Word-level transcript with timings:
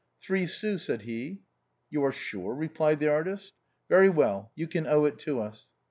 "Three 0.25 0.47
sous," 0.47 0.81
said 0.81 1.03
he. 1.03 1.41
"You 1.91 2.03
are 2.05 2.11
sure?" 2.11 2.55
replied 2.55 2.99
the 2.99 3.11
artist. 3.11 3.53
"Very 3.87 4.09
well, 4.09 4.51
you 4.55 4.67
can 4.67 4.87
owe 4.87 5.05
it 5.05 5.19
to 5.19 5.39
us." 5.39 5.69